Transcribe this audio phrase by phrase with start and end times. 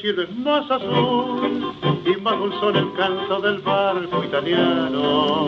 [0.00, 5.46] cielo es más azul y más dulzón el canto del barco italiano,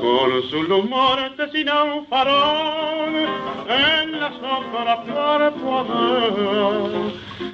[0.00, 1.18] con su lumor
[1.52, 3.14] sin un farol
[3.68, 6.82] en la sombra parpadear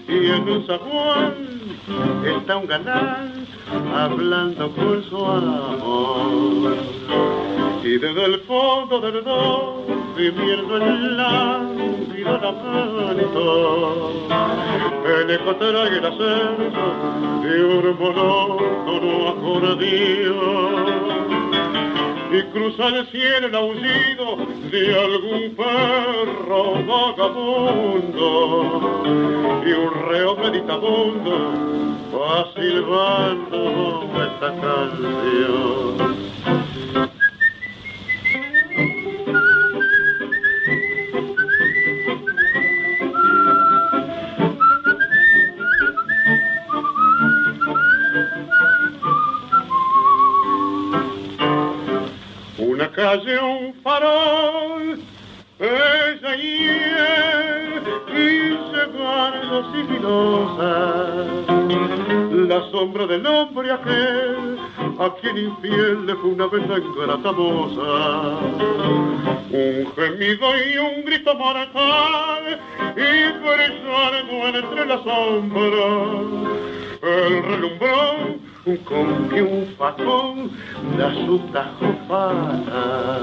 [0.08, 1.34] y en un zaguán
[2.24, 3.46] está un galán
[3.94, 6.76] hablando con su amor.
[7.82, 9.84] Y desde el fondo del dos,
[10.16, 14.10] viviendo el lánguido lamento,
[15.06, 16.86] el eco trae el acento
[17.42, 21.04] de un monótono acordeón.
[22.32, 24.36] Y cruza el cielo el aullido
[24.70, 28.32] de algún perro vagabundo.
[29.64, 31.34] Y un reo meditabundo
[32.12, 33.60] va silbando
[34.24, 36.24] esta canción.
[52.94, 55.00] Calle, un farol,
[55.58, 58.54] ella y él, y
[58.96, 61.24] guarda sigilosa
[62.48, 64.58] la sombra del hombre aquel,
[64.98, 68.38] a quien infiel le fue una vez la moza.
[69.50, 72.60] Un gemido y un grito mortal,
[72.96, 76.58] y brillando entre las sombras,
[77.02, 80.50] el relumbrón con que un facón
[80.96, 83.20] da su tajo para.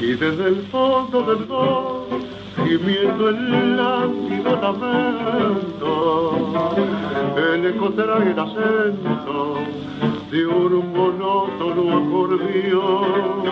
[0.00, 2.06] Y desde el fondo del dos,
[2.64, 5.82] gimiendo el lánguido lamento,
[7.36, 9.58] el eco trae el acento
[10.34, 13.44] de un monótono acordeón.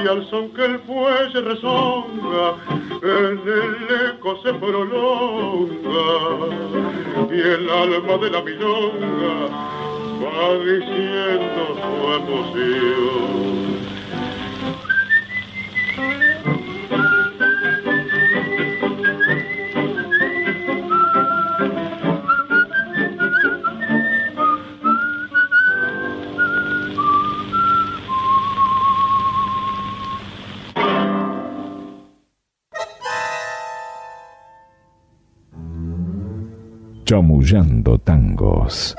[0.00, 2.54] Y al son que el fuelle resonga,
[3.02, 3.74] en el
[4.10, 6.04] eco se prolonga,
[7.30, 9.48] y el alma de la milonga
[10.22, 13.66] va diciendo su emoción.
[37.16, 38.94] Chamullando tangos.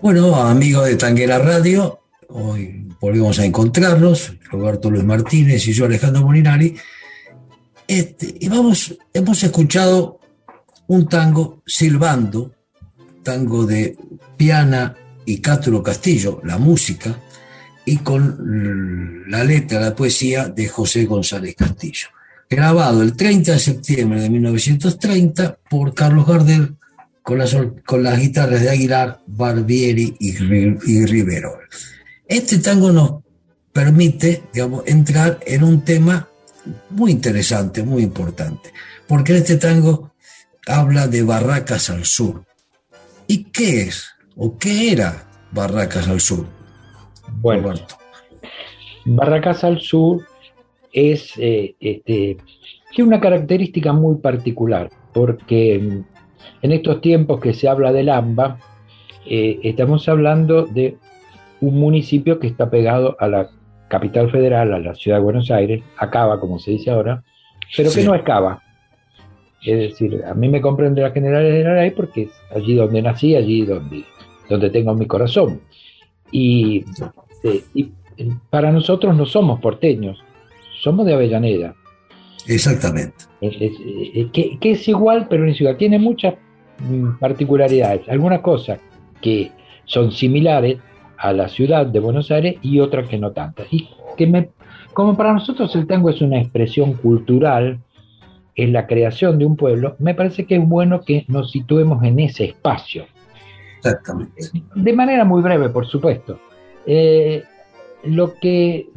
[0.00, 2.00] Bueno, amigos de Tanguera Radio,
[2.30, 6.74] hoy volvemos a encontrarnos, Roberto Luis Martínez y yo, Alejandro Molinari.
[7.86, 10.18] Este, y vamos, hemos escuchado
[10.86, 12.54] un tango silbando,
[13.22, 13.98] tango de
[14.38, 17.20] Piana y Cátulo Castillo, la música,
[17.84, 22.08] y con la letra, la poesía de José González Castillo
[22.48, 26.76] grabado el 30 de septiembre de 1930 por Carlos Gardel
[27.22, 31.58] con las, con las guitarras de Aguilar, Barbieri y, y Rivero.
[32.26, 33.22] Este tango nos
[33.72, 36.28] permite digamos, entrar en un tema
[36.90, 38.72] muy interesante, muy importante,
[39.06, 40.12] porque este tango
[40.66, 42.44] habla de Barracas al Sur.
[43.26, 46.46] ¿Y qué es o qué era Barracas al Sur?
[47.40, 47.74] Bueno,
[49.04, 50.26] Barracas al Sur
[50.92, 52.36] es, eh, este,
[52.94, 56.04] tiene una característica muy particular, porque mm,
[56.62, 58.58] en estos tiempos que se habla del AMBA,
[59.26, 60.96] eh, estamos hablando de
[61.60, 63.50] un municipio que está pegado a la
[63.88, 67.22] capital federal, a la ciudad de Buenos Aires, a Cava, como se dice ahora,
[67.76, 68.62] pero que no es Cava.
[69.64, 73.64] Es decir, a mí me comprende la General de porque es allí donde nací, allí
[73.64, 74.04] donde,
[74.48, 75.60] donde tengo mi corazón.
[76.30, 76.84] Y,
[77.42, 77.90] eh, y
[78.50, 80.22] para nosotros no somos porteños,
[80.80, 81.74] somos de Avellaneda.
[82.46, 83.24] Exactamente.
[83.40, 85.76] que, es igual, pero en ciudad.
[85.76, 86.34] Tiene muchas
[86.78, 88.08] mm, particularidades.
[88.08, 88.80] Algunas cosas
[89.20, 89.52] que
[89.84, 90.78] son similares,
[91.18, 93.64] a la ciudad de Buenos Aires y otra que no tanta.
[93.70, 94.50] Y que me,
[94.94, 97.80] como para nosotros el tango es una expresión cultural,
[98.54, 102.20] es la creación de un pueblo, me parece que es bueno que nos situemos en
[102.20, 103.06] ese espacio.
[103.78, 104.42] Exactamente.
[104.74, 106.40] De manera muy breve, por supuesto.
[106.86, 107.42] Eh,
[108.04, 108.88] lo que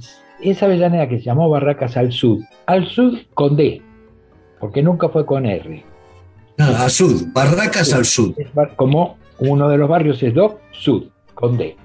[0.43, 3.81] esa Avellaneda que se llamó Barracas al Sud, al Sud con D,
[4.59, 5.83] porque nunca fue con R.
[6.57, 8.35] Al Sud, Barracas al Sud.
[8.75, 11.75] Como uno de los barrios es DOC, Sud, con D.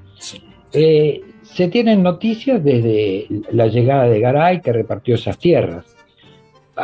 [0.72, 5.86] Eh, se tienen noticias desde la llegada de Garay, que repartió esas tierras,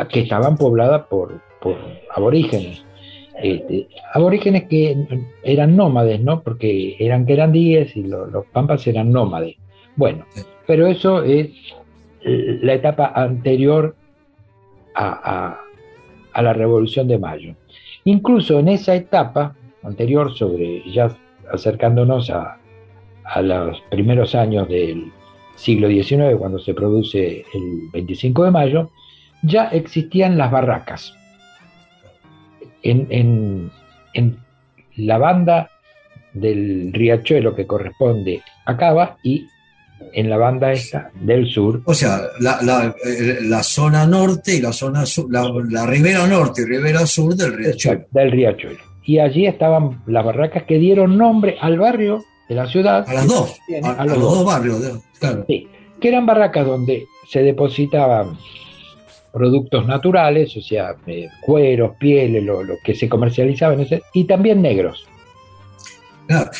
[0.09, 1.41] que estaban pobladas por,
[2.15, 2.83] aborígenes.
[3.41, 4.95] Este, aborígenes que
[5.43, 6.41] eran nómades, ¿no?
[6.41, 9.57] Porque eran querandíes y los pampas eran nómades.
[9.95, 10.25] Bueno,
[10.67, 11.49] pero eso es
[12.25, 13.95] la etapa anterior
[14.95, 15.59] a,
[16.35, 17.55] la Revolución de Mayo.
[18.05, 21.15] Incluso en esa etapa anterior, sobre ya
[21.51, 22.57] acercándonos a,
[23.23, 25.11] a los primeros años del
[25.55, 28.89] siglo XIX, cuando se produce el 25 de mayo,
[29.43, 31.13] ya existían las barracas.
[32.81, 33.71] En,
[34.95, 35.71] la banda
[36.33, 39.47] del riachuelo que corresponde a Cava y
[40.11, 41.81] en la banda esta del sur.
[41.85, 47.05] O sea, la, eh, zona norte y la zona sur, la, ribera norte y ribera
[47.05, 48.05] sur del riachuelo.
[48.11, 48.79] del riachuelo.
[49.03, 53.07] Y allí estaban las barracas que dieron nombre al barrio de la ciudad.
[53.07, 54.79] A las dos, a, los, dos, barrios,
[55.19, 55.45] claro.
[55.47, 55.67] Sí,
[55.99, 58.37] que eran barracas donde se depositaban
[59.33, 63.75] productos naturales, o sea, eh, cueros, pieles, lo, que se comercializaba
[64.13, 65.07] y también negros.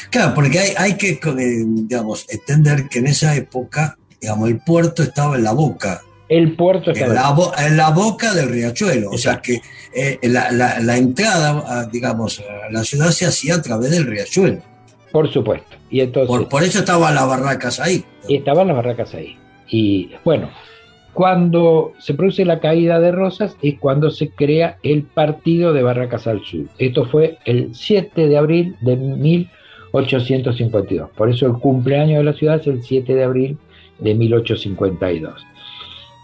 [0.09, 5.03] Claro, porque hay, hay que, eh, digamos, entender que en esa época, digamos, el puerto
[5.03, 6.01] estaba en la boca.
[6.29, 9.61] El puerto estaba en la, en la boca del riachuelo, o sea que
[9.93, 14.61] eh, la, la, entrada, digamos, a la ciudad se hacía a través del riachuelo.
[15.11, 15.77] Por supuesto.
[15.91, 18.03] Y entonces, por, eso estaban las barracas ahí.
[18.27, 19.37] Y estaban las barracas ahí.
[19.69, 20.49] Y bueno,
[21.13, 26.27] cuando se produce la caída de Rosas es cuando se crea el partido de Barracas
[26.27, 26.65] al Sur.
[26.79, 31.11] Esto fue el 7 de abril de 1852.
[31.11, 33.57] Por eso el cumpleaños de la ciudad es el 7 de abril
[33.99, 35.45] de 1852.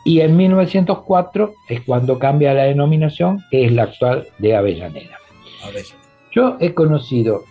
[0.06, 5.18] Y en 1904 es cuando cambia la denominación, que es la actual de Avellaneda.
[6.32, 7.44] Yo he conocido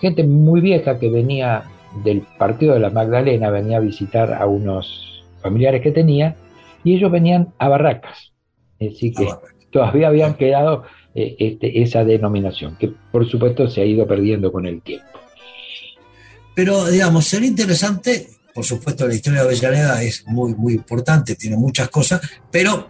[0.00, 1.64] gente muy vieja que venía
[2.04, 6.36] del partido de la Magdalena, venía a visitar a unos familiares que tenía,
[6.84, 8.32] y ellos venían a Barracas.
[8.80, 9.28] Así que
[9.70, 10.84] todavía habían quedado
[11.14, 15.06] eh, este, esa denominación, que por supuesto se ha ido perdiendo con el tiempo.
[16.54, 21.56] Pero, digamos, sería interesante, por supuesto, la historia de Avellaneda es muy, muy importante, tiene
[21.56, 22.20] muchas cosas,
[22.50, 22.88] pero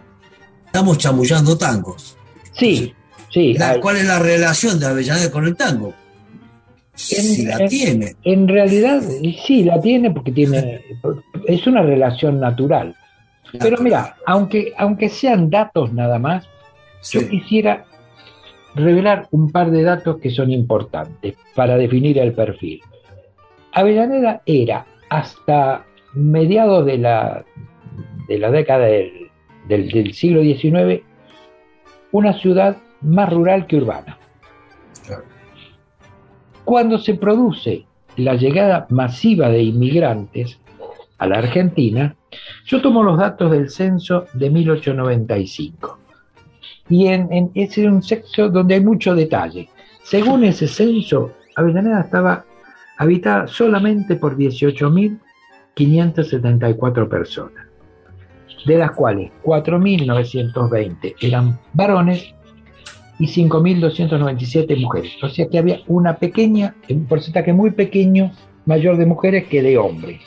[0.65, 2.17] estamos chamullando tangos.
[2.51, 2.93] Sí,
[3.29, 3.55] sí.
[3.81, 5.93] ¿Cuál es la relación de Avellaneda con el tango?
[6.95, 8.15] si la tiene.
[8.23, 9.01] En realidad,
[9.45, 10.81] sí, la tiene porque tiene,
[11.47, 12.95] es una relación natural.
[13.59, 16.47] Pero mira, aunque, aunque sean datos nada más,
[17.11, 17.85] yo quisiera
[18.75, 22.81] revelar un par de datos que son importantes para definir el perfil.
[23.73, 27.43] Avellaneda era hasta mediados de la,
[28.27, 29.29] de la década del,
[29.67, 31.03] del siglo XIX
[32.11, 34.17] una ciudad más rural que urbana.
[36.63, 37.85] Cuando se produce
[38.15, 40.59] la llegada masiva de inmigrantes
[41.23, 42.15] a la Argentina,
[42.65, 45.97] yo tomo los datos del censo de 1895.
[46.89, 49.69] Y en, en, es un censo donde hay mucho detalle.
[50.03, 52.43] Según ese censo, Avellaneda estaba
[52.97, 57.67] habitada solamente por 18.574 personas,
[58.65, 62.35] de las cuales 4.920 eran varones
[63.17, 65.13] y 5.297 mujeres.
[65.23, 68.33] O sea que había una pequeña, un porcentaje muy pequeño,
[68.65, 70.19] mayor de mujeres que de hombres.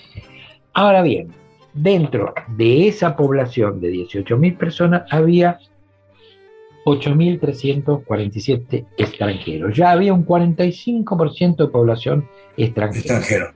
[0.77, 1.33] Ahora bien,
[1.73, 5.59] dentro de esa población de 18.000 personas había
[6.85, 9.75] 8.347 extranjeros.
[9.75, 12.29] Ya había un 45% de población
[12.59, 12.99] extranjera.
[12.99, 13.53] Extranjero.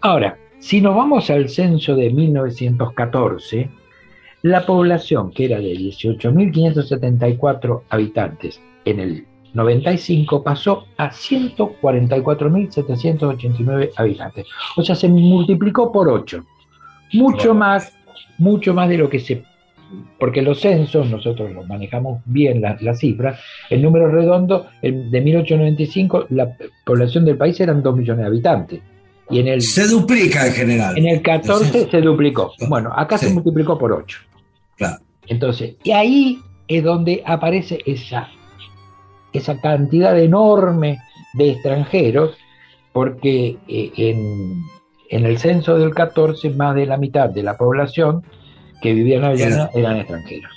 [0.00, 3.68] Ahora, si nos vamos al censo de 1914,
[4.40, 14.46] la población, que era de 18.574 habitantes en el 95, pasó a 144.789 habitantes.
[14.76, 16.44] O sea, se multiplicó por 8.
[17.14, 17.92] Mucho más,
[18.38, 19.42] mucho más de lo que se...
[20.20, 23.40] Porque los censos, nosotros los manejamos bien las la cifras,
[23.70, 28.80] el número redondo de 1895, la población del país eran 2 millones de habitantes.
[29.30, 30.96] Y en el, se duplica en general.
[30.96, 32.52] En el 14 se duplicó.
[32.68, 34.18] Bueno, acá se multiplicó por 8.
[35.26, 38.28] Entonces, y ahí es donde aparece esa,
[39.32, 40.98] esa cantidad enorme
[41.34, 42.36] de extranjeros,
[42.92, 44.62] porque eh, en,
[45.10, 48.22] en el censo del 14 más de la mitad de la población
[48.80, 50.52] que vivía en Avellaneda eran extranjeros.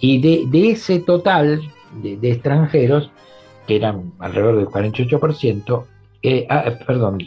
[0.00, 1.60] Y de, ese total
[2.02, 3.10] de, extranjeros,
[3.66, 5.84] que eran alrededor del 48%,
[6.22, 7.18] eh, ah, perdón,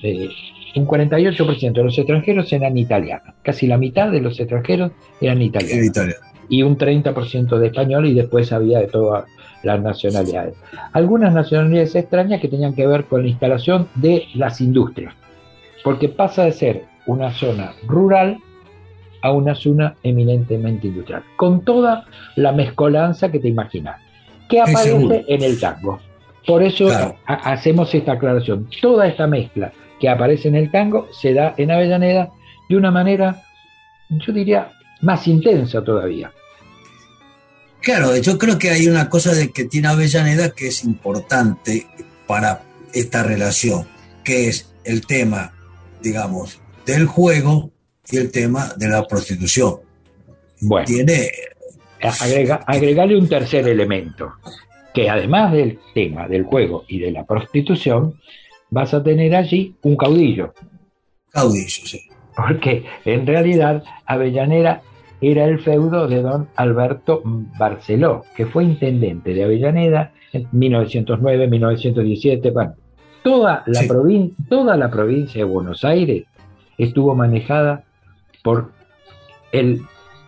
[0.75, 3.35] un 48% de los extranjeros eran italianos.
[3.43, 6.15] Casi la mitad de los extranjeros eran italianos.
[6.49, 9.25] Y un 30% de español y después había de todas
[9.63, 10.55] las nacionalidades.
[10.91, 15.13] Algunas nacionalidades extrañas que tenían que ver con la instalación de las industrias.
[15.83, 18.37] Porque pasa de ser una zona rural
[19.21, 22.05] a una zona eminentemente industrial, con toda
[22.35, 23.99] la mezcolanza que te imaginas,
[24.49, 25.99] que aparece en el tango.
[26.45, 26.89] Por eso
[27.25, 28.67] hacemos esta aclaración.
[28.81, 32.31] Toda esta mezcla que aparece en el tango se da en Avellaneda
[32.67, 33.41] de una manera,
[34.09, 36.31] yo diría, más intensa todavía.
[37.83, 41.85] Claro, yo creo que hay una cosa de que tiene Avellaneda que es importante
[42.25, 42.63] para
[42.93, 43.85] esta relación,
[44.23, 45.53] que es el tema,
[46.01, 47.71] digamos, del juego
[48.09, 49.81] y el tema de la prostitución.
[50.61, 51.29] Bueno, tiene
[52.01, 54.31] agrega, agregarle un tercer elemento,
[54.93, 58.17] que además del tema del juego y de la prostitución,
[58.69, 60.53] vas a tener allí un caudillo.
[61.31, 61.99] Caudillo, sí.
[62.33, 64.81] Porque en realidad Avellanera
[65.23, 67.21] era el feudo de don Alberto
[67.57, 72.73] Barceló, que fue intendente de Avellaneda en 1909, 1917, bueno,
[73.23, 73.81] toda la,
[74.49, 76.25] toda la provincia de Buenos Aires
[76.77, 77.83] estuvo manejada
[78.43, 78.71] por
[79.51, 79.81] el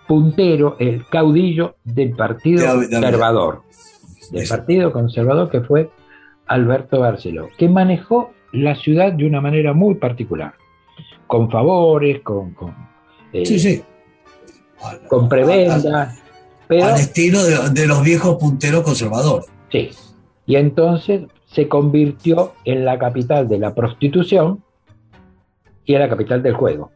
[0.08, 3.64] puntero, el caudillo del Partido Conservador,
[4.32, 5.90] del Partido Conservador que fue
[6.48, 10.54] Alberto Barceló, que manejó la ciudad de una manera muy particular,
[11.28, 12.74] con favores, con, con,
[13.34, 13.84] eh,
[15.08, 15.86] con prebendas.
[15.86, 19.48] al estilo de, los viejos punteros conservadores.
[19.72, 19.89] Sí,
[20.46, 24.63] y entonces se convirtió en la capital de la prostitución
[25.86, 26.92] y en la capital del juego.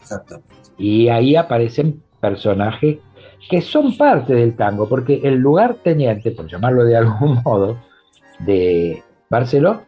[0.00, 0.54] Exactamente.
[0.78, 2.98] Y ahí aparecen personajes
[3.48, 7.78] que son parte del tango, porque el lugar teniente, por llamarlo de algún modo,
[8.40, 9.82] de Barceló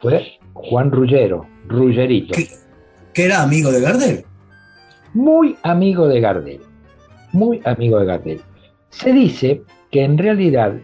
[0.00, 2.34] fue Juan Rullero, Rullerito.
[2.34, 4.24] Que, era amigo de Gardel.
[5.14, 6.60] Muy amigo de Gardel.
[7.32, 8.40] Muy amigo de Gardel.
[8.90, 10.74] Se dice que en realidad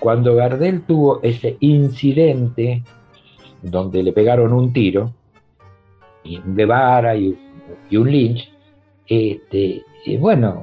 [0.00, 2.82] cuando Gardel tuvo ese incidente
[3.62, 5.12] donde le pegaron un tiro
[6.24, 7.36] de vara y
[7.90, 8.50] y un Lynch,
[9.06, 9.82] este,
[10.18, 10.62] bueno,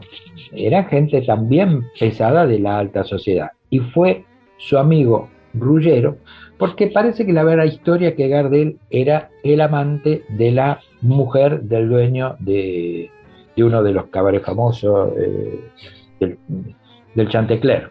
[0.51, 3.51] era gente también pesada de la alta sociedad.
[3.69, 4.25] Y fue
[4.57, 6.17] su amigo Rullero,
[6.57, 11.89] porque parece que la verdadera historia que Gardel era el amante de la mujer del
[11.89, 13.09] dueño de,
[13.57, 15.59] uno de los cabarets famosos eh,
[16.19, 16.37] del,
[17.15, 17.89] del Chantecler.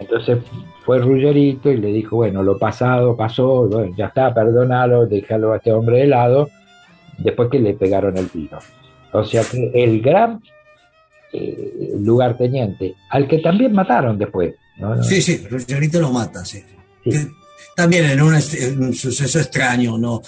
[0.00, 0.38] Entonces
[0.84, 5.72] fue Rullerito y le dijo, bueno, lo pasado pasó, ya está, perdónalo, déjalo a este
[5.72, 6.48] hombre de lado,
[7.18, 8.58] después que le pegaron el tiro.
[9.12, 10.42] O sea que el gran
[11.32, 14.54] eh, lugarteniente, al que también mataron después.
[15.02, 16.62] Sí, sí, Ruggerito lo mata, sí.
[17.74, 18.40] También en un,
[18.94, 20.22] suceso extraño, no,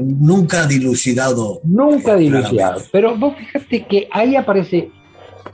[0.00, 1.60] nunca dilucidado.
[1.64, 2.82] Nunca eh, dilucidado.
[2.92, 4.90] Pero vos fíjate que ahí aparece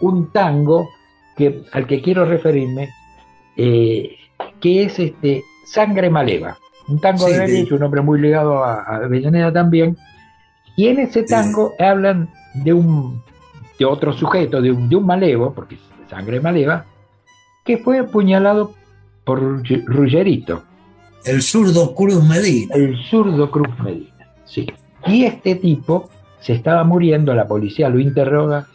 [0.00, 0.88] un tango
[1.36, 2.90] que, al que quiero referirme,
[3.56, 4.16] eh,
[4.60, 6.58] que es este Sangre Maleva.
[6.88, 9.96] Un tango de derecho, un hombre muy ligado a, a Avellaneda también,
[10.76, 13.22] y en ese tango hablan de un
[13.78, 16.84] de otro sujeto, de un, de un malevo, porque es sangre maleva,
[17.64, 18.74] que fue apuñalado
[19.24, 19.40] por
[19.86, 20.62] Ruggerito.
[21.24, 22.74] El zurdo Cruz Medina.
[22.74, 24.66] El zurdo Cruz Medina, sí.
[25.06, 28.66] Y este tipo se estaba muriendo, la policía lo interroga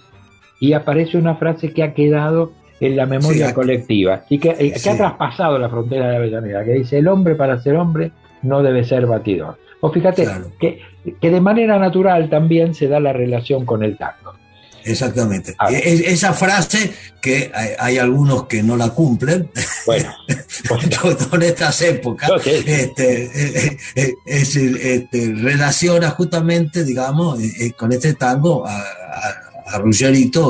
[0.60, 4.90] y aparece una frase que ha quedado en la memoria colectiva y que, eh, que
[4.90, 8.84] ha traspasado la frontera de Avellaneda, que dice, el hombre para ser hombre no debe
[8.84, 9.58] ser batidor.
[9.82, 10.28] O fíjate
[10.60, 10.82] que,
[11.20, 14.34] que, de manera natural también se da la relación con el tango.
[14.84, 15.56] Exactamente.
[15.58, 15.72] Ah.
[15.72, 19.50] esa frase que hay, algunos que no la cumplen,
[19.86, 20.14] bueno,
[21.30, 28.78] con estas épocas, este, eh, eh, este, relaciona justamente, digamos, eh, con este tango a,
[28.78, 29.82] a, a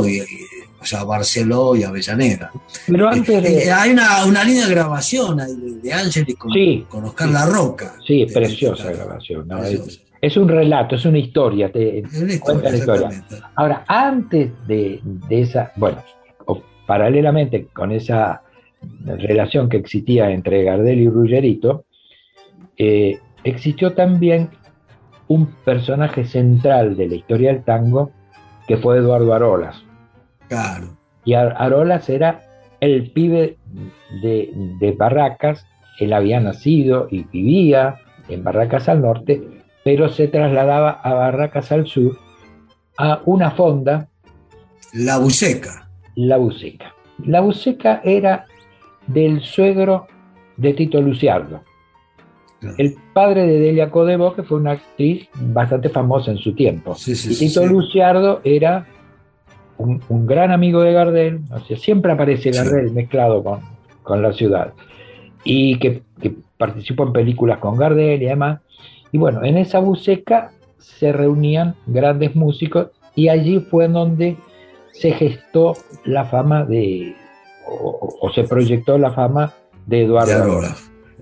[0.07, 0.48] y,
[0.81, 2.51] o sea, Barceló y Avellaneda.
[2.87, 3.49] Pero antes de...
[3.49, 6.51] Eh, eh, hay una, una, línea de grabación de, de Angeli con,
[6.87, 7.95] con Oscar La Roca.
[8.05, 9.47] Sí, preciosa grabación.
[10.21, 12.03] Es, un relato, es una historia, te
[12.39, 13.09] cuenta la historia.
[13.55, 16.03] Ahora, antes de, de esa, bueno,
[16.45, 18.41] o paralelamente con esa
[19.05, 21.85] relación que existía entre Gardel y Ruggerito,
[22.77, 24.49] eh, existió también
[25.27, 28.11] un personaje central de la historia del tango
[28.67, 29.83] que fue Eduardo Arolas
[31.25, 32.41] y Arolas era
[32.79, 33.57] el pibe
[34.21, 35.65] de, Barracas,
[35.99, 37.97] él había nacido y vivía
[38.29, 39.41] en Barracas al norte,
[39.83, 42.17] pero se trasladaba a Barracas al Sur
[42.97, 44.07] a una fonda.
[44.93, 45.89] La Buceca.
[46.15, 46.93] La Buceca.
[47.25, 48.45] La Buceca era
[49.07, 50.07] del suegro
[50.57, 51.63] de Tito Luciardo,
[52.77, 56.95] el padre de Delia Codebo, que fue una actriz bastante famosa en su tiempo.
[57.05, 58.85] y Tito Luciardo era
[59.79, 63.61] un, gran amigo de Gardel, o sea, siempre aparece Gardel mezclado con,
[64.03, 64.73] con, la ciudad,
[65.43, 66.03] y que,
[66.57, 68.59] participó en películas con Gardel y demás.
[69.13, 74.35] Y bueno, en esa buceca se reunían grandes músicos y allí fue donde
[74.91, 77.15] se gestó la fama de,
[77.65, 79.53] o, se proyectó la fama
[79.85, 80.61] de Eduardo.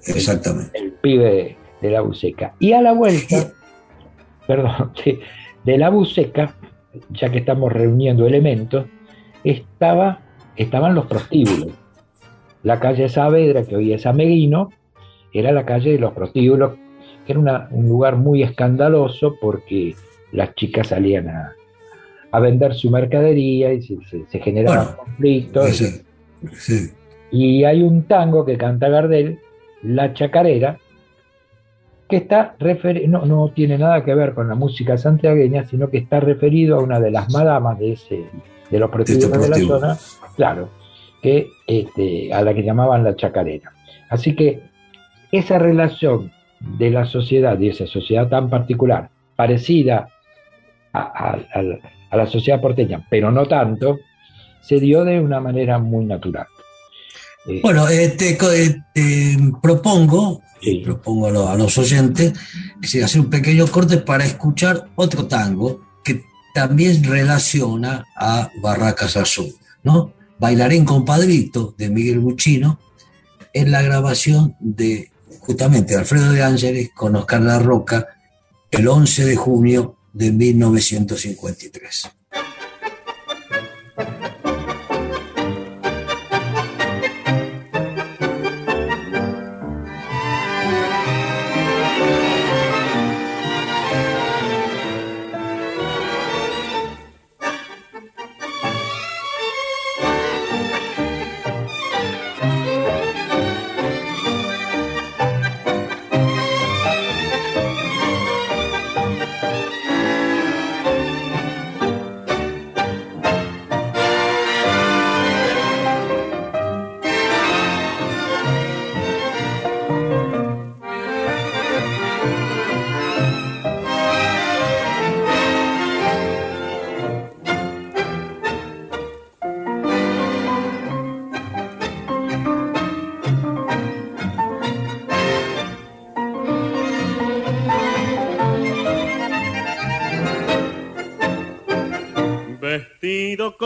[0.05, 0.77] Exactamente.
[0.77, 2.53] El, pibe de, la buceca.
[2.59, 3.51] Y a la vuelta,
[4.47, 4.91] perdón,
[5.63, 6.55] de, la buceca,
[7.09, 8.85] ya que estamos reuniendo elementos,
[9.43, 10.19] estaba,
[10.55, 11.69] estaban los prostíbulos.
[12.63, 14.71] La calle Saavedra, que hoy es Ameguino,
[15.33, 16.73] era la calle de los prostíbulos,
[17.25, 19.95] que era un lugar muy escandaloso porque
[20.31, 21.53] las chicas salían a,
[22.39, 25.95] vender su mercadería y se, generaban conflictos.
[27.31, 29.39] Y hay un tango que canta Gardel,
[29.81, 30.77] La Chacarera,
[32.07, 32.55] que está
[33.07, 36.81] no, no tiene nada que ver con la música santiagueña, sino que está referido a
[36.81, 38.25] una de las madamas de ese
[38.69, 39.97] de los prostíbulos de la zona,
[40.35, 40.69] claro,
[41.21, 43.71] que este, a la que llamaban la chacarera.
[44.09, 44.61] Así que
[45.31, 50.09] esa relación de la sociedad y esa sociedad tan particular, parecida
[50.91, 51.37] a
[52.11, 53.99] la sociedad porteña, pero no tanto,
[54.61, 56.47] se dio de una manera muy natural.
[57.61, 58.37] Bueno, eh, te,
[59.61, 60.41] propongo,
[60.83, 62.33] propongo a los, oyentes,
[62.81, 66.23] que se hace un pequeño corte para escuchar otro tango que
[66.53, 70.13] también relaciona a Barracas Azul, ¿no?
[70.39, 72.79] Bailarín compadrito de Miguel Buchino
[73.53, 78.07] en la grabación de justamente Alfredo de Ángeles con Oscar La Roca
[78.69, 82.16] el 11 de junio de 1953.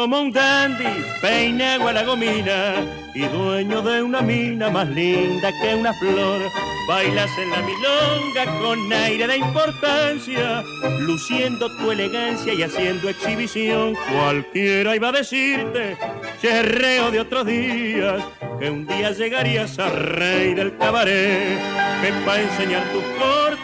[0.02, 2.74] Como un dandy, peinado a la gomina
[3.14, 6.42] y dueño de una mina más linda que una flor.
[6.88, 10.64] Bailas en la milonga con aire de importancia,
[11.02, 13.96] luciendo tu elegancia y haciendo exhibición.
[14.12, 15.96] Cualquiera iba a decirte,
[16.42, 18.24] cherreo de otros días,
[18.60, 21.60] que un día llegarías a rey del cabaret,
[22.02, 23.04] que para enseñar tus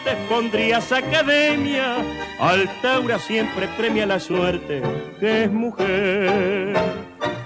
[0.08, 1.96] cortes pondrías academia.
[2.40, 4.80] Altaura siempre premia la suerte,
[5.20, 6.74] que es mujer.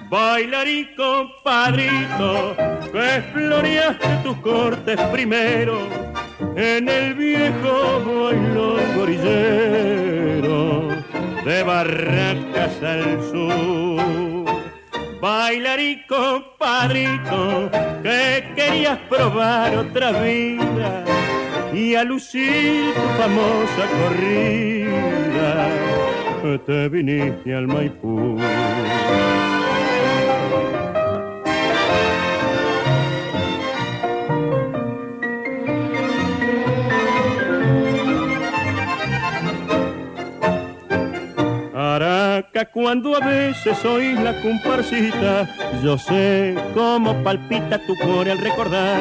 [0.09, 2.55] Bailarín compadrito,
[2.93, 5.89] que floreaste tus cortes primero
[6.55, 10.89] en el viejo bailo gorillero
[11.45, 14.45] de Barracas al sur.
[15.21, 17.71] Bailarín compadrito,
[18.03, 21.12] que querías probar otra vida
[21.73, 25.69] y a lucir tu famosa corrida,
[26.67, 28.39] te viniste al Maipú.
[42.73, 45.49] cuando a veces oís la comparsita,
[45.83, 49.01] yo sé cómo palpita tu core al recordar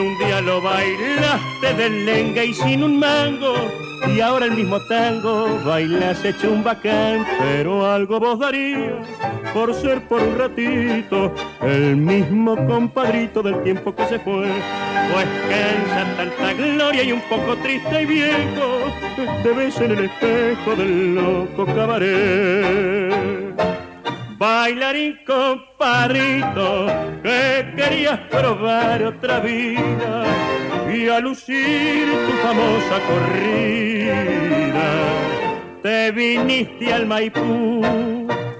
[0.00, 3.54] un día lo bailaste de lenga y sin un mango,
[4.14, 9.06] y ahora el mismo tango bailas hecho un bacán, pero algo vos darías
[9.52, 14.48] por ser por un ratito el mismo compadrito del tiempo que se fue.
[15.12, 18.92] Pues cansa tanta gloria y un poco triste y viejo,
[19.42, 23.13] te ves en el espejo del loco cabaret.
[24.44, 26.86] Bailarín compadrito,
[27.22, 30.24] que querías probar otra vida
[30.94, 34.88] y a lucir tu famosa corrida.
[35.82, 37.80] Te viniste al Maipú.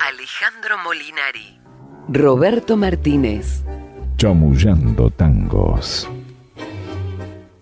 [0.01, 1.61] Alejandro Molinari.
[2.09, 3.63] Roberto Martínez.
[4.17, 6.09] Chamullando tangos.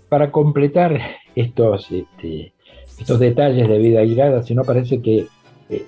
[0.08, 0.96] Para completar
[1.35, 2.52] estos, este,
[3.00, 5.26] estos detalles de vida irada, si no parece que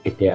[0.05, 0.33] este,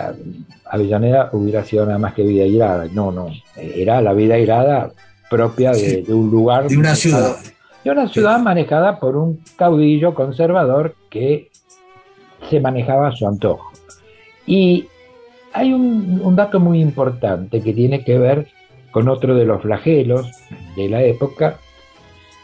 [0.66, 2.88] Avellaneda hubiera sido nada más que vida irada.
[2.92, 4.92] No, no, era la vida irada
[5.30, 6.68] propia de, un lugar.
[6.68, 7.36] De una ciudad.
[7.84, 11.50] De una ciudad manejada por un caudillo conservador que
[12.50, 13.72] se manejaba a su antojo.
[14.46, 14.88] Y
[15.54, 18.48] hay un, un, dato muy importante que tiene que ver
[18.92, 20.28] con otro de los flagelos
[20.76, 21.58] de la época,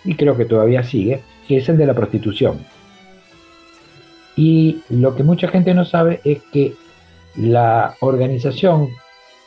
[0.03, 2.59] y creo que todavía sigue, que es el de la prostitución.
[4.35, 6.73] Y lo que mucha gente no sabe es que
[7.37, 8.89] la organización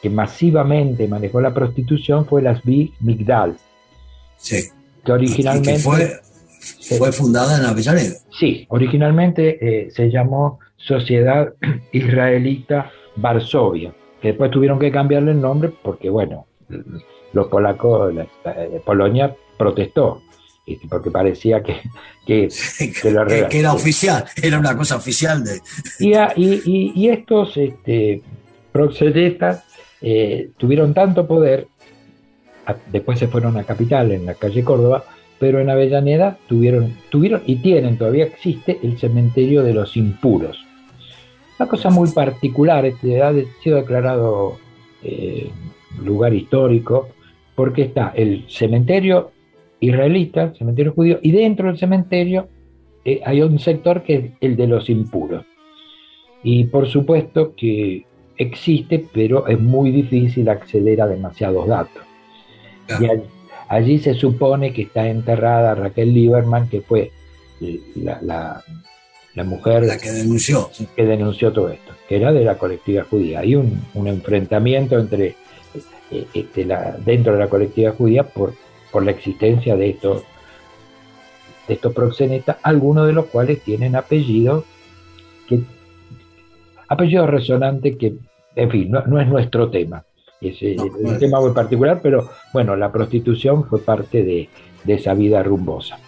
[0.03, 2.91] que masivamente manejó la prostitución fue las B.
[3.01, 3.57] Migdal.
[4.37, 4.69] Sí.
[5.05, 5.79] Que originalmente.
[5.79, 6.21] fue,
[6.99, 8.17] fue, fundada en Avellaneda.
[8.39, 11.55] Sí, originalmente eh, se llamó Sociedad
[11.93, 16.47] Israelita Varsovia, que después tuvieron que cambiarle el nombre porque, bueno,
[17.33, 20.23] los polacos, la, eh, Polonia protestó
[20.89, 21.81] porque parecía que,
[22.27, 22.49] que,
[23.03, 25.45] que, era oficial, era una cosa oficial.
[25.45, 25.61] De...
[25.99, 28.23] Y, y, y estos este,
[28.73, 29.65] proxenetas
[30.01, 31.69] eh, tuvieron tanto poder,
[32.93, 35.05] después se fueron a Capital, en la calle Córdoba,
[35.39, 40.59] pero en Avellaneda tuvieron, tuvieron y tienen, todavía existe, el cementerio de los impuros.
[41.59, 44.59] Una cosa muy particular, este, ha sido declarado
[45.03, 45.51] eh,
[46.03, 47.09] lugar histórico,
[47.55, 49.33] porque está el cementerio
[49.81, 52.49] israelita, cementerio judío, y dentro del cementerio
[53.05, 55.45] eh, hay un sector que es el de los impuros.
[56.43, 58.05] Y por supuesto que
[58.37, 62.03] existe, pero es muy difícil acceder a demasiados datos.
[63.01, 63.07] Y
[63.69, 67.11] allí, se supone que está enterrada Raquel Lieberman, que fue
[67.97, 68.63] la,
[69.45, 70.71] mujer la que denunció.
[70.97, 73.41] que denunció todo esto, que era de la colectiva judía.
[73.41, 75.35] Hay un, enfrentamiento entre
[76.11, 78.55] eh, este, la, dentro de la colectiva judía por
[78.91, 80.23] por la existencia de estos,
[81.67, 84.65] de estos proxenetas, algunos de los cuales tienen apellidos
[85.49, 85.61] que
[86.89, 88.15] apellidos resonantes que,
[88.57, 90.05] en fin, no, es nuestro tema.
[90.41, 94.49] Es, un tema muy particular, pero bueno, la prostitución fue parte de,
[94.87, 95.99] esa vida rumbosa.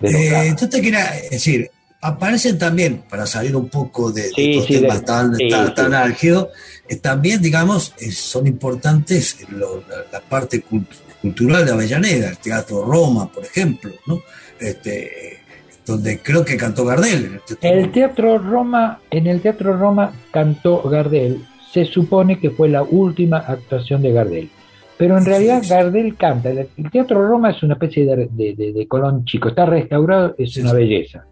[0.00, 5.32] Eh, yo te quería decir, aparecen también, para salir un poco de, estos temas tan,
[5.74, 6.48] tan, álgidos,
[6.88, 13.30] eh, también, digamos, eh, son importantes la, parte cultural cultural de Avellaneda, el Teatro Roma,
[13.32, 14.22] por ejemplo, ¿no?
[14.60, 15.38] Este,
[15.84, 17.40] donde creo que cantó Gardel.
[17.60, 18.38] El teatro.
[18.38, 24.12] Roma, en el Teatro Roma cantó Gardel, se supone que fue la última actuación de
[24.12, 24.50] Gardel.
[24.98, 26.50] Pero en realidad Gardel canta.
[26.50, 29.48] El Teatro Roma es una especie de, Colón chico.
[29.48, 31.26] Está restaurado, es una belleza.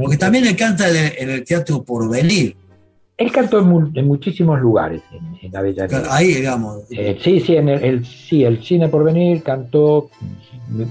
[0.00, 2.56] Porque también él canta en el, Teatro Porvenir.
[3.18, 5.02] Él cantó en, muchísimos lugares
[5.42, 6.14] en, Avellaneda.
[6.14, 6.90] Ahí, digamos.
[6.90, 10.10] Eh, sí, sí, en el, sí, el Cine por venir cantó.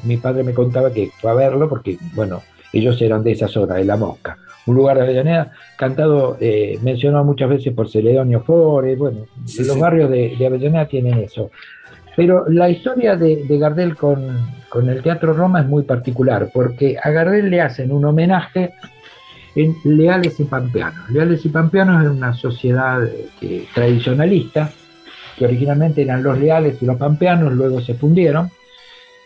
[0.03, 3.75] Mi, padre me contaba que fue a verlo porque, bueno, ellos eran de esa zona,
[3.75, 4.37] de La Mosca.
[4.67, 8.97] Un lugar de Avellaneda, cantado, eh, mencionado muchas veces por Celedonio Flores.
[8.97, 9.25] Bueno,
[9.57, 11.49] los barrios de, Avellaneda tienen eso.
[12.15, 14.37] Pero la historia de, Gardel con,
[14.69, 18.73] con el Teatro Roma es muy particular porque a Gardel le hacen un homenaje
[19.55, 21.09] en Leales y Pampeanos.
[21.09, 23.01] Leales y Pampeanos es una sociedad
[23.41, 24.71] eh, tradicionalista,
[25.37, 28.51] que originalmente eran los Leales y los Pampeanos, luego se fundieron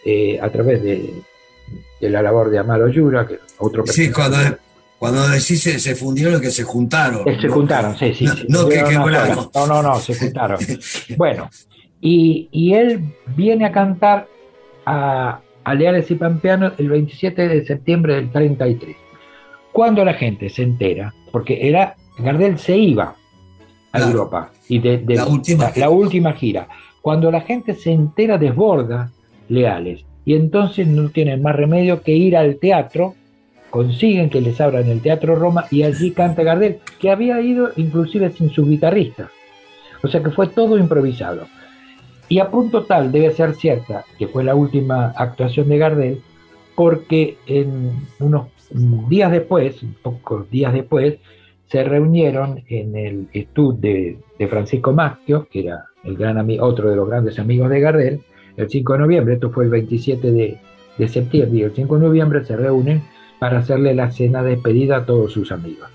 [0.03, 1.13] eh, a través de,
[2.01, 4.38] la labor de Amaro Yura, que otro Sí, cuando,
[4.97, 7.27] cuando decís se, fundieron, que se juntaron.
[7.27, 8.25] Eh, se juntaron, sí, sí.
[8.47, 10.59] No, que, no, no, no, se juntaron.
[11.17, 11.49] bueno,
[12.01, 13.03] y, y, él
[13.35, 14.27] viene a cantar
[14.85, 18.95] a, a Leales y Pampeanos el 27 de septiembre del 33
[19.75, 23.13] cuando la gente se entera, porque era Gardel se iba
[23.91, 25.69] a Europa y de, la, última.
[25.75, 26.69] La, última gira,
[27.01, 29.11] cuando la gente se entera desborda
[29.49, 33.15] Leales y entonces no tienen más remedio que ir al teatro,
[33.69, 38.31] consiguen que les abran el Teatro Roma y allí canta Gardel, que había ido inclusive
[38.31, 39.29] sin su guitarrista.
[40.01, 41.47] O sea que fue todo improvisado.
[42.29, 46.21] Y a punto tal debe ser cierta que fue la última actuación de Gardel,
[46.75, 51.17] porque en unos días después, pocos días después,
[51.67, 57.08] se reunieron en el estudio de, Francisco Maschio, que era el gran otro de los
[57.10, 58.21] grandes amigos de Gardel,
[58.58, 62.45] el 5 de noviembre, esto fue el 27 de, septiembre, y el 5 de noviembre
[62.45, 63.04] se reúnen
[63.39, 65.89] para hacerle la cena de despedida a todos sus amigos.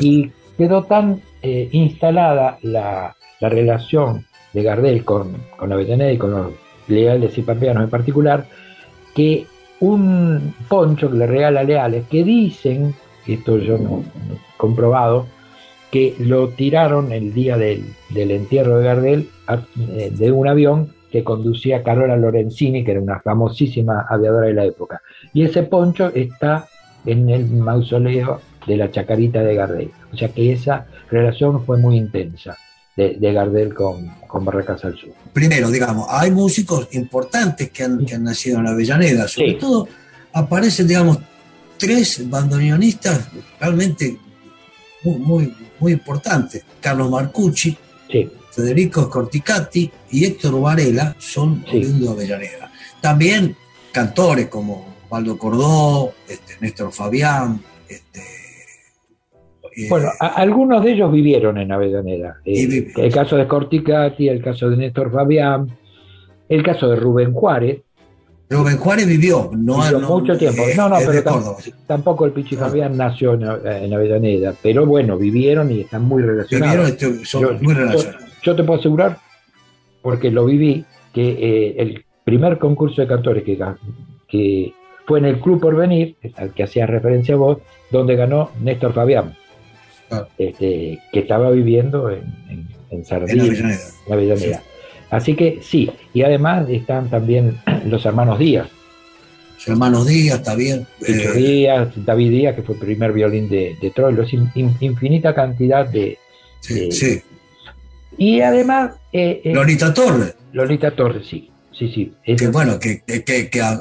[0.00, 6.52] Y quedó tan eh, instalada la, relación de Gardel con, con Avellaneda y con los
[6.86, 8.46] leales y pampeanos en particular,
[9.16, 9.46] que
[9.82, 12.94] un poncho que le regala Leales, que dicen,
[13.26, 15.26] esto yo no, he comprobado,
[15.90, 21.82] que lo tiraron el día del, entierro de Gardel eh, de un avión que conducía
[21.82, 25.02] Carola Lorenzini, que era una famosísima aviadora de la época.
[25.34, 26.68] Y ese poncho está
[27.04, 29.90] en el mausoleo de la Chacarita de Gardel.
[30.12, 32.56] O sea que esa relación fue muy intensa
[32.96, 35.10] de, Gardel con, con, Barracas al Sur.
[35.32, 39.88] Primero, digamos, hay músicos importantes que han, nacido en la Avellaneda, sobre todo
[40.32, 41.18] aparecen, digamos,
[41.78, 43.28] tres bandoneonistas
[43.58, 44.18] realmente
[45.04, 46.64] muy, muy, muy importantes.
[46.80, 47.76] Carlos Marcucci,
[48.50, 52.70] Federico Corticati y Héctor Varela son de Avellaneda.
[53.00, 53.56] También
[53.90, 58.22] cantores como Waldo Cordó, este, Néstor Fabián, este,
[59.74, 62.36] eh, bueno, algunos de ellos vivieron en Avellaneda.
[62.44, 65.76] Eh, el caso de Corticati, el caso de Néstor Fabián,
[66.48, 67.80] el caso de Rubén Juárez.
[68.50, 70.62] Rubén Juárez vivió, no, mucho tiempo.
[70.76, 71.56] no, no, pero
[71.86, 76.92] tampoco, el Pichi Fabián nació en, Avellaneda, pero bueno, vivieron y están muy relacionados.
[76.92, 78.26] Vivieron, son yo, muy relacionados.
[78.42, 79.18] Yo, te puedo asegurar,
[80.02, 83.58] porque lo viví, que eh, el primer concurso de cantores que,
[84.28, 84.74] que
[85.06, 87.58] fue en el Club Porvenir, al que hacías referencia a vos,
[87.90, 89.34] donde ganó Néstor Fabián.
[90.38, 93.44] Este, que estaba viviendo en, en, en Sardina,
[94.10, 94.62] Avellaneda.
[95.10, 98.68] Así que sí, y además están también los hermanos Díaz.
[99.56, 100.86] Los hermanos Díaz, está bien.
[101.06, 105.86] Eh, Díaz, David Díaz, que fue el primer violín de, de Troilo, es infinita cantidad
[105.86, 106.18] de...
[106.60, 107.22] Sí,
[108.16, 108.94] Y además...
[109.12, 110.34] Eh, eh, Lolita Torres.
[110.52, 111.51] Lolita Torres, sí.
[111.78, 112.36] Sí, sí.
[112.36, 113.02] Que bueno, que,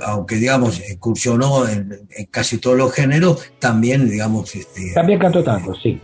[0.05, 4.55] aunque digamos incursionó en, casi todos los géneros, también digamos...
[4.55, 5.99] Este, también cantó tanto, sí.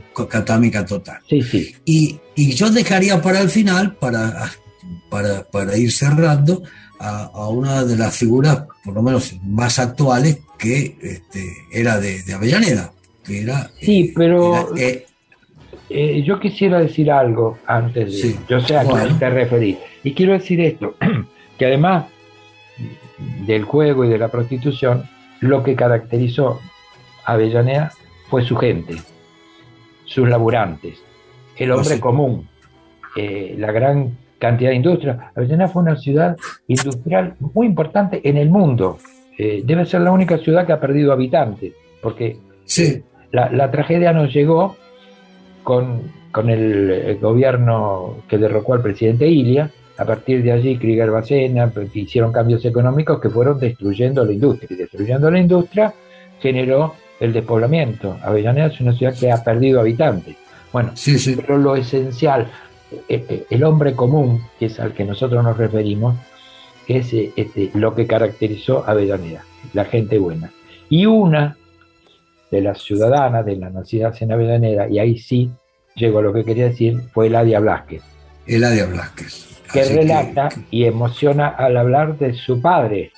[0.45, 1.26] También cantó tanto.
[1.30, 1.76] Sí, sí.
[1.86, 4.52] Y, yo dejaría para el final, para,
[5.10, 6.62] para, ir cerrando,
[7.00, 12.91] a, una de las figuras, por lo menos más actuales, que este, era de, Avellaneda.
[13.23, 14.76] Que era, sí, eh, pero...
[14.78, 15.06] Eh,
[15.89, 18.36] eh, yo quisiera decir algo antes de...
[18.50, 19.78] Yo sé a quién te referís.
[20.04, 20.95] Y quiero decir esto.
[21.58, 22.06] que además
[23.46, 25.04] del juego y de la prostitución,
[25.39, 26.60] lo que caracterizó
[27.26, 27.91] a Avellaneda
[28.30, 28.96] fue su gente,
[30.06, 31.00] sus laburantes,
[31.56, 32.48] el hombre común,
[33.15, 35.32] eh, la gran cantidad de industria.
[35.36, 39.00] Avellaneda fue una ciudad industrial muy importante en el mundo.
[39.38, 42.38] Eh, debe ser la única ciudad que ha perdido habitantes, porque
[43.32, 44.76] la, tragedia nos llegó
[45.63, 51.10] con, con el, el, gobierno que derrocó al presidente Ilia, a partir de allí, Krieger
[51.10, 54.67] Bacena pues, hicieron cambios económicos que fueron destruyendo la industria.
[54.71, 55.93] Y destruyendo la industria
[56.39, 58.17] generó el despoblamiento.
[58.21, 60.36] Avellaneda es una ciudad que ha perdido habitantes.
[60.71, 60.93] Bueno,
[61.36, 62.47] pero lo esencial,
[63.10, 66.15] eh, eh, el hombre común, que es al que nosotros nos referimos,
[66.88, 70.51] es eh, este, lo que caracterizó a Avellaneda, la gente buena.
[70.89, 71.57] Y una
[72.51, 75.49] de las ciudadanas de las nacidas en Avellaneda, y ahí sí
[75.95, 78.03] llegó a lo que quería decir, fue Eladia Blasquez.
[78.45, 83.12] Eladia Blasquez que relata y emociona al hablar de su padre,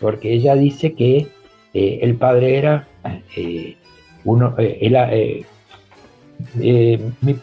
[0.00, 1.28] porque ella dice que
[1.72, 2.88] eh, el padre era
[3.36, 3.76] eh,
[4.24, 5.44] uno, eh,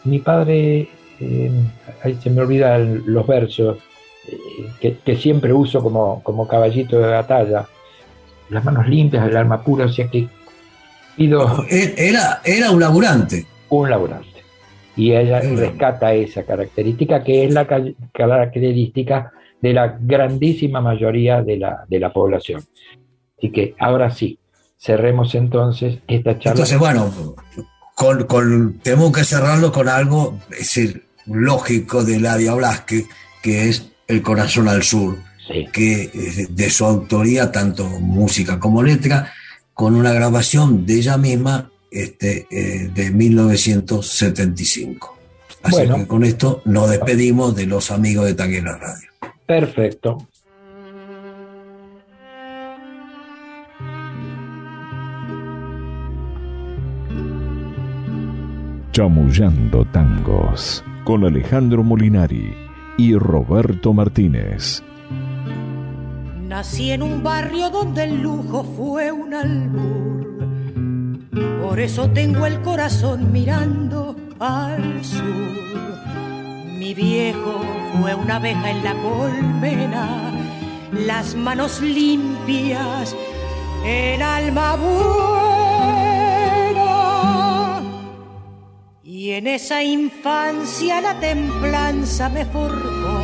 [0.04, 0.90] mi, padre,
[2.04, 3.78] ahí se me olvidan los versos,
[4.80, 7.68] que, siempre uso como, como caballito de batalla,
[8.50, 10.28] las manos limpias, el alma pura, o sea que
[11.16, 11.66] pido...
[11.70, 13.46] Era, era un laburante.
[13.70, 14.31] Un laburante
[14.96, 17.68] y ella rescata esa característica que es la
[18.12, 22.64] característica de la grandísima mayoría de la, de la población.
[23.38, 24.40] Así que ahora sí,
[24.78, 26.52] cerremos entonces esta charla.
[26.52, 27.36] Entonces, bueno,
[27.96, 33.06] con, con, tenemos que cerrarlo con algo, es decir, lógico de Ladia Blasque,
[33.42, 35.18] que es El Corazón al Sur,
[35.72, 39.32] que es de su autoría, tanto música como letra,
[39.74, 45.18] con una grabación de ella misma este, eh, de 1975.
[45.64, 49.10] Así que con esto nos despedimos de los amigos de Tanguera Radio.
[49.46, 50.28] Perfecto.
[58.92, 62.54] Chamullando Tangos con Alejandro Molinari
[62.98, 64.84] y Roberto Martínez.
[66.48, 70.21] Nací en un barrio donde el lujo fue un albur
[71.32, 75.22] por eso tengo el corazón mirando al sur.
[76.78, 77.62] Mi viejo
[78.00, 80.32] fue una abeja en la colmena,
[80.92, 83.16] las manos limpias,
[83.86, 85.62] el alma buena.
[89.04, 93.22] Y en esa infancia la templanza me forjó.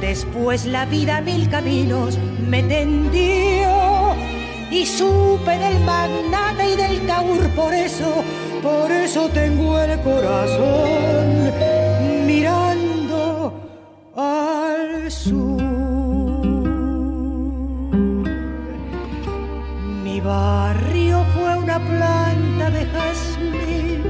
[0.00, 3.83] Después la vida mil caminos me tendió
[4.74, 8.24] y supe del magnate y del taur, por eso,
[8.60, 11.52] por eso tengo el corazón
[12.26, 13.52] mirando
[14.16, 15.62] al sur.
[20.02, 24.02] Mi barrio fue una planta de jazmín,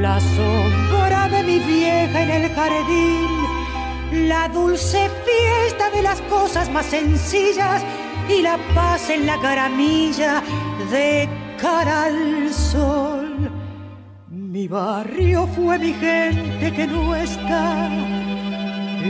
[0.00, 3.40] la sombra de mi vieja en el jardín
[4.12, 7.82] la dulce fiesta de las cosas más sencillas
[8.30, 10.42] y la paz en la caramilla
[10.90, 11.28] de
[11.60, 13.50] cara al sol.
[14.28, 17.88] Mi barrio fue mi gente que no está,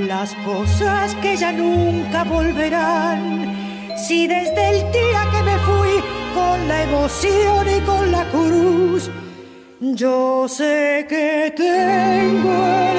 [0.06, 3.54] las cosas que ya nunca volverán.
[3.96, 5.94] Si desde el día que me fui
[6.34, 9.10] con la emoción y con la cruz,
[9.80, 12.52] yo sé que tengo
[12.92, 12.98] el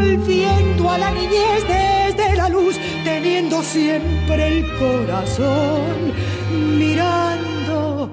[0.00, 6.12] volviendo a la niñez desde la luz, teniendo siempre el corazón
[6.78, 8.10] mirando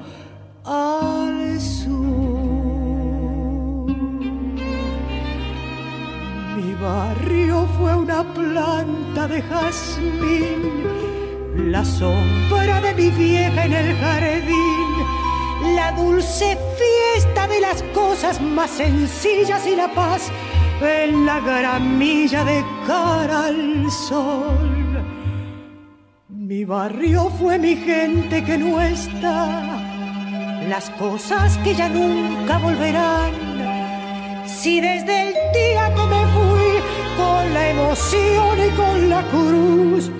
[0.65, 1.37] al
[6.81, 10.61] barrio fue una planta de jazmín,
[11.71, 14.89] la sombra de mi vieja en el jardín,
[15.75, 20.31] la dulce fiesta de las cosas más sencillas y la paz
[20.81, 25.03] en la gramilla de cara al sol.
[26.29, 29.79] Mi barrio fue mi gente que no está,
[30.69, 33.31] las cosas que ya nunca volverán.
[34.45, 36.67] Si desde el día que me fui
[37.17, 40.11] con la emoción y con la cruz.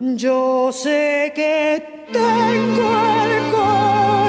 [0.00, 2.88] Yo sé que tengo
[3.24, 4.28] el corazón